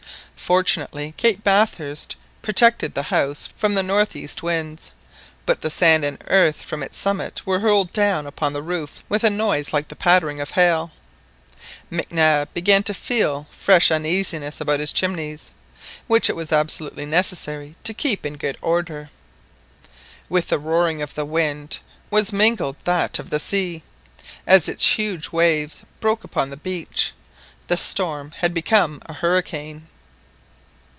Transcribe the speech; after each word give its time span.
Fortunately, 0.51 1.13
Cape 1.15 1.45
Bathurst 1.45 2.17
protected 2.41 2.93
the 2.93 3.03
house 3.03 3.47
from 3.55 3.73
the 3.73 3.83
north 3.83 4.17
east 4.17 4.43
winds, 4.43 4.91
but 5.45 5.61
the 5.61 5.69
sand 5.69 6.03
and 6.03 6.21
earth 6.27 6.57
from 6.61 6.83
its 6.83 6.97
summit 6.97 7.41
were 7.45 7.61
hurled 7.61 7.93
down 7.93 8.27
upon 8.27 8.51
the 8.51 8.61
roof 8.63 9.01
with 9.07 9.23
a 9.23 9.29
noise 9.29 9.71
like 9.71 9.87
the 9.87 9.95
pattering 9.95 10.41
of 10.41 10.51
hail. 10.51 10.91
Mac 11.89 12.11
Nab 12.11 12.53
began 12.53 12.83
to 12.83 12.93
feel 12.93 13.47
fresh 13.49 13.89
uneasiness 13.91 14.59
about 14.59 14.81
his 14.81 14.91
chimneys, 14.91 15.51
which 16.07 16.29
it 16.29 16.35
was 16.35 16.51
absolutely 16.51 17.05
necessary 17.05 17.77
to 17.85 17.93
keep 17.93 18.25
in 18.25 18.33
good 18.35 18.57
order. 18.61 19.09
With 20.27 20.49
the 20.49 20.59
roaring 20.59 21.01
of 21.01 21.13
the 21.15 21.23
wind 21.23 21.79
was 22.09 22.33
mingled 22.33 22.75
that 22.83 23.19
of 23.19 23.29
the 23.29 23.39
sea, 23.39 23.83
as 24.45 24.67
its 24.67 24.85
huge 24.97 25.29
waves 25.31 25.83
broke 26.01 26.25
upon 26.25 26.49
the 26.49 26.57
beach. 26.57 27.13
The 27.67 27.77
storm 27.77 28.31
had 28.41 28.53
become 28.53 29.01
a 29.05 29.13
hurricane. 29.13 29.87